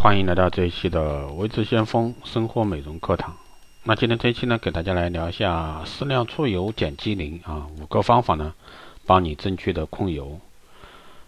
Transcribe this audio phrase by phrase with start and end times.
[0.00, 3.36] 欢迎来到这一期的微智先锋生活美容课堂。
[3.82, 8.54] 那今天这一期呢，给大家来聊一下适量出油减肌龄啊，五个方法呢，
[9.06, 10.38] 帮你正确的控油。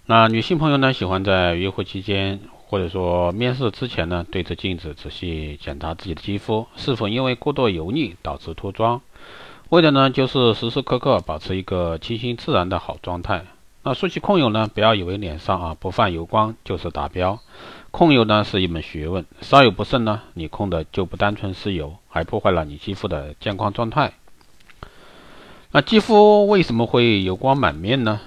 [0.06, 2.38] 那女性朋友呢，喜欢在约会期间
[2.68, 9.00] 或者说面试之前呢，对着镜子仔细检查自己的肌肤是否因为过度油腻导致脱妆，
[9.70, 13.44] 为的呢，就是时时刻刻保持一个清新自然的好状态。
[13.82, 17.40] 那说起控油呢，不要以为脸上啊不泛油光就是达标，
[17.90, 24.12] 控油呢是一门学问，稍有不慎呢，你控的就不单纯是油，还破坏了你肌肤的健康状态。
[25.72, 28.20] 那肌肤为什么会油光满面呢？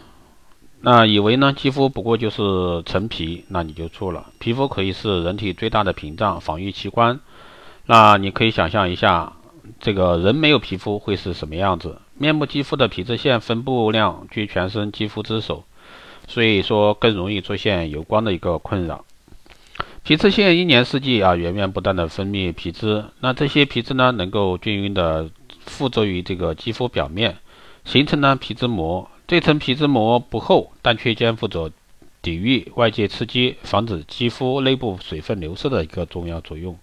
[0.82, 4.32] 那以为呢肌肤不过就是陈皮，那你就错了。
[4.40, 7.20] 皮肤可以是人体最大的屏障、防御器官。
[7.86, 9.34] 那你可以想象一下，
[9.80, 12.00] 这个人没有皮肤会是什么样子？
[12.18, 15.64] 面部肌肤的皮脂腺分布量居全身肌肤之首，
[16.28, 19.04] 所以说更容易出现油光的一个困扰。
[20.04, 25.30] 皮脂腺一年四季啊源源不断的分泌皮脂，那这些皮脂呢能够均匀的
[25.66, 27.38] 附着于这个肌肤表面，
[27.86, 29.10] 形成呢皮脂膜。
[29.26, 31.72] 这层皮脂膜不厚，但却肩负着
[32.22, 36.78] 抵御外界刺激、防止肌肤内部水分流失的一个重要作用。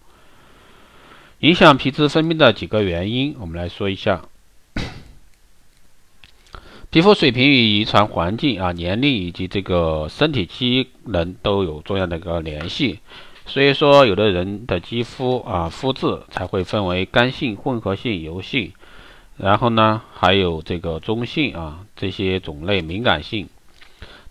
[1.40, 4.22] 影响皮脂分泌的几个原因，我们来说一下。
[6.90, 12.98] 皮肤水平与遗传环境啊、年龄以及这个身体机能都有重要的一个联系，
[13.46, 18.72] 所以说有的人的肌肤啊肤质才会分为干性、混合性、油性，
[19.36, 23.48] 然后呢还有这个中性啊这些种类敏感性。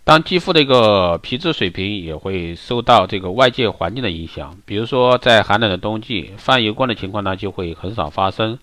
[0.04, 8.58] 当肌肤的一个皮质水平也会受到这个外界环境的影响，比如说在寒冷的冬季，泛油光的情况呢就会很少发生。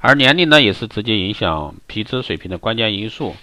[0.00, 3.36] 而年龄呢，也是直接影响皮脂水平的关键因素。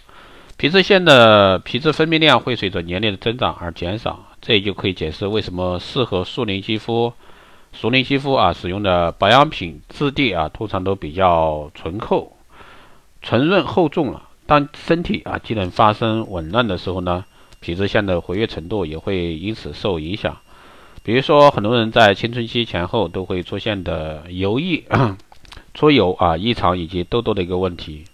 [0.58, 7.14] 皮脂腺的皮脂分泌量会随着年龄的增长而减少，这也就可以解释为什么适合熟龄肌肤、
[7.74, 12.36] 熟龄肌肤啊使用的保养品质地啊通常都比较醇厚、
[13.22, 14.24] 纯润厚重了。
[14.48, 17.24] 当身体啊机能发生紊乱的时候呢，
[17.60, 20.36] 皮脂腺的活跃程度也会因此受影响。
[21.04, 24.84] 比如说，很多人在青春期前后都会出现的油腻。
[25.78, 28.06] 出油啊、异常以及痘痘的一个问题，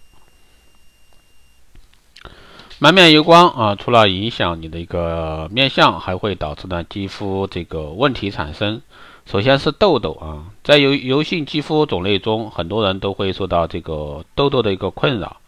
[2.78, 8.82] 满面油光啊，除了影响你的一个面相，还会导致呢肌肤这个问题产生。
[9.24, 15.38] 首先是痘痘啊，在油油性肌肤种类中，很多人都会受到这个痘痘的一个困扰。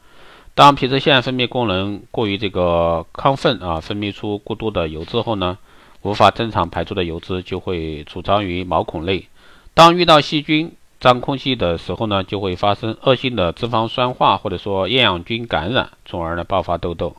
[0.55, 5.59] 当皮脂腺分泌功能过于这个亢奋啊，分泌出过多的油脂后呢，
[6.01, 9.29] 无法正常排出的油脂就会储藏于毛孔内。
[9.75, 17.17] 当遇到细菌，脏空气的时候呢，就会发生恶性的脂肪酸化或者说厌氧菌感染，从而呢爆发痘痘。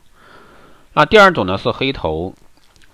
[0.94, 2.34] 那第二种呢是黑头，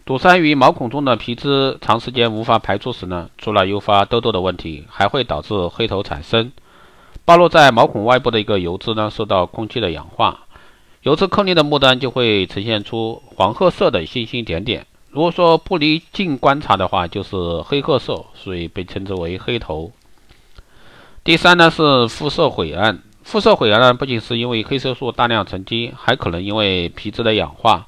[0.05, 6.53] 堵塞于毛孔中的皮脂长时间无法排出时呢，除了诱发痘痘的问题，还会导致黑头产生。
[7.25, 10.41] 暴露在毛孔外部的一个油脂呢，受到空气的氧化，
[11.03, 14.87] 油脂颗粒的末端就会呈现出黄褐色的星星点点。
[15.09, 19.93] 如果说不离近观察的话，就是黑褐色，所以被称之为黑头。
[21.25, 27.87] 第三呢是肤色晦暗，肤色晦暗呢不仅是因为黑色素大量沉积，还可能因为皮质的氧化。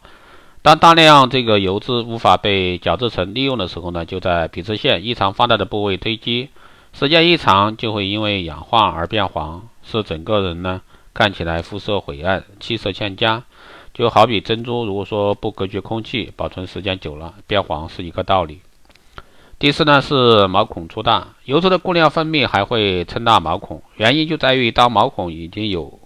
[0.62, 6.48] 当大量这个油脂无法被角质层利用的时候呢，就在皮脂腺异常发达的部位堆积，
[6.94, 10.80] 时间一长就会因为氧化而变黄，使整个人呢
[11.12, 13.44] 看起来肤色晦暗，气色欠佳。
[13.92, 18.62] 就好比珍珠，如果说不隔绝空气，保存时间久了变黄是一个道理。
[19.58, 25.98] 第四呢是毛孔粗大，油脂的过量分泌还会撑大毛孔，原因就在于当毛孔已经有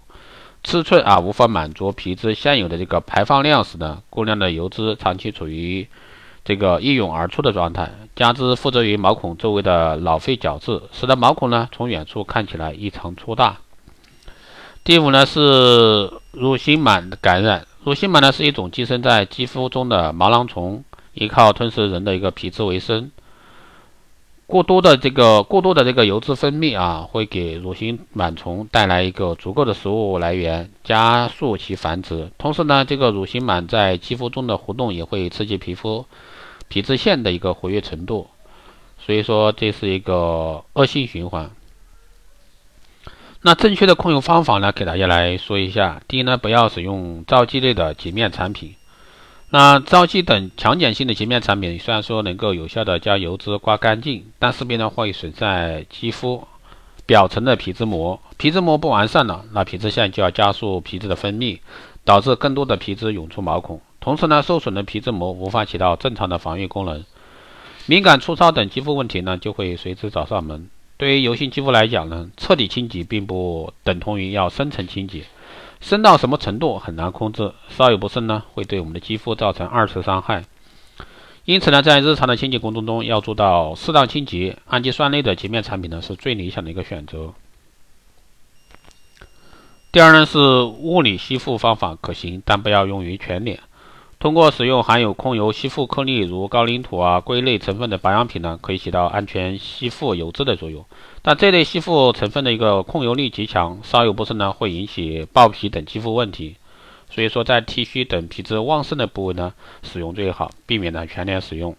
[0.62, 5.88] 尺寸啊，无法满足皮脂现有的这个排放量时呢，过量的油脂长期处于
[6.44, 13.56] 这个一涌而出的状态，加之附着于毛孔周围的老废角质，使得毛孔呢从远处看起来异常粗大。
[14.84, 20.84] 第五呢是乳形螨感染，乳形螨呢是一种寄生在肌肤中的毛囊虫，
[21.14, 23.10] 依靠吞噬人的一个皮脂为生。
[24.50, 32.32] 过多的这个过多的这个油脂分泌啊，会给乳形螨虫带来一个足够的食物来源，加速其繁殖。
[32.36, 36.04] 同时呢，这个乳形螨在肌肤中的活动也会刺激皮肤
[36.66, 38.26] 皮脂腺的一个活跃程度，
[38.98, 41.48] 所以说这是一个恶性循环。
[43.42, 46.02] 那正确的控油方法呢，给大家来说一下。
[46.08, 48.74] 第一呢，不要使用皂基类的洁面产品。
[49.52, 56.46] 那皂基等强碱性的洁面产品虽然说能够有效的将油脂刮干净，但势必呢会损害肌肤
[57.04, 58.20] 表层的皮脂膜。
[58.36, 61.58] 皮脂膜不完善了，那皮脂腺就要加速皮脂的分泌，
[62.04, 63.80] 导致更多的皮脂涌出毛孔。
[63.98, 67.04] 同时呢，受损的皮脂膜无法起到正常的防御功能。
[67.86, 70.70] 敏感、粗糙等肌肤问题呢，就会随之找上门。
[70.96, 75.24] 对于油性肌肤来讲呢，彻底清洁并不等同于要深层清洁，
[75.80, 80.44] 深到什么程度很难控制，稍有不慎呢，会对我们的肌肤造成二次伤害。
[81.46, 87.32] 因此呢，在日常的清洁工作中要做到适当清洁，氨基酸类的洁面产品呢是最理想的一个选择。
[89.90, 93.58] 第二呢是物理吸附方法可行，但不要用于全脸。
[94.20, 100.84] 通过使用含有控油吸附颗粒，如高岭土啊、硅类成分的保养品呢，可以起到安全吸附油脂的作用。
[101.22, 106.56] 但这类吸附成分的一个控油力极强，稍有不慎呢，会引起爆皮等肌肤问题。
[107.08, 111.74] 所以说，在剃须等皮脂旺盛的部位呢，使用最好，避免呢全脸使用。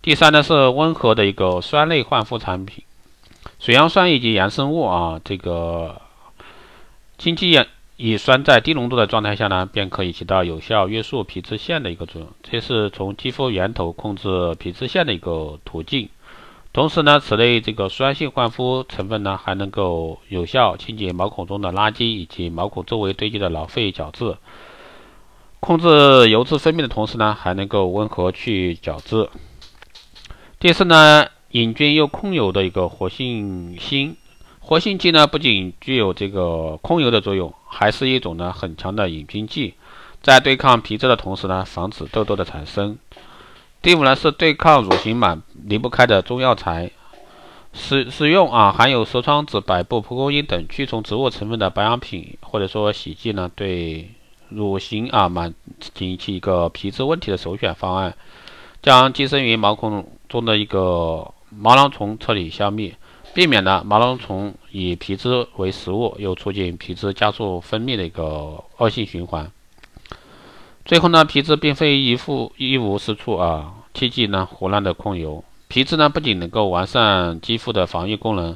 [0.00, 2.84] 第三呢是温和的一个酸类焕肤产品，
[3.58, 6.00] 水杨酸以及衍生物啊，这个
[7.18, 7.60] 经济。
[8.04, 16.08] 乙酸在低浓度的状态下呢，便可以起到有效约束皮脂腺的一个作用，这是从肌肤源头控制皮脂腺的一个途径。
[16.72, 24.36] 同时呢，此类这个酸性焕肤成分呢，还能够有效清洁毛孔中的垃圾以及毛孔周围堆积的老废角质，
[25.60, 29.30] 控制油脂分泌的同时呢，还能够温和去角质。
[30.58, 34.16] 第四呢，隐菌又控油的一个活性锌。
[34.58, 39.72] 活性剂呢，不仅具有这个控油的作用，还是一种呢很强的抑菌剂，
[40.20, 42.98] 在对抗皮脂的同时呢，防止痘痘的产生。
[43.80, 46.90] 第五呢是对抗乳型螨离不开的中药材，
[47.72, 54.10] 使使用啊含有蛇疮子、百部蒲公英等驱虫植物成分的保养品或者说洗剂呢，对
[54.50, 55.54] 乳型啊螨
[55.98, 58.14] 引起一个皮脂问题的首选方案，
[58.82, 62.94] 将寄生于毛孔中的一个毛囊虫彻底消灭。
[63.34, 69.50] 避免了毛囊虫以皮脂为食物，又促进皮脂加速分泌的一个恶性循环。
[70.84, 75.42] 最后呢，皮脂并非一副一无是处啊，T G 呢胡乱的控油。
[75.68, 78.54] 皮脂呢不仅能够完善肌肤的防御功能，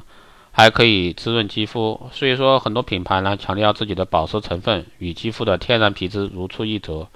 [0.51, 1.99] 还可以滋润肌肤。
[2.11, 7.07] 所以说，很多品牌呢强调自己的保湿成分与肌肤的天然皮脂如出一辙。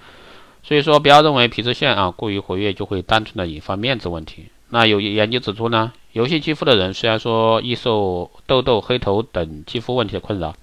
[0.63, 4.45] 所以说，不要认为皮脂腺啊过于活跃就会单纯的引发面子问题。
[4.71, 10.56] 那有研究指出呢，油性肌肤的人虽然说易受痘痘、黑头等肌肤问题的困扰，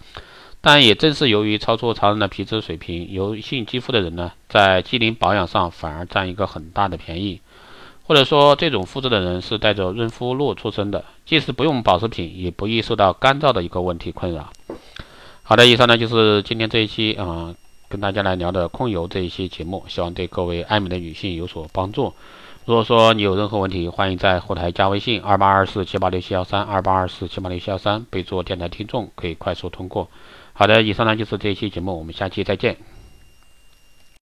[0.60, 7.40] 但也正是由于超出常人的皮脂水平，油性肌肤的人呢，在肌龄保养上反而占一个很大的便宜。
[8.04, 14.50] 或者说，这种肤质的人是带着润肤露出生的，即使不用保湿品，也不易受到干燥的一个问题困扰。
[15.42, 17.54] 好的，以上呢就是今天这一期啊，
[17.90, 22.14] 跟大家来聊的控油这一期节目，希望对各位爱美的女性有所帮助。
[22.68, 30.10] 如果说你有任何问题，欢迎在后台加微信二八二四七八六七幺三二八二四七八六七幺三，备注电台听众，可以快速通过。
[30.52, 32.76] 好的，以上呢就是这一期节目，我们下期再见。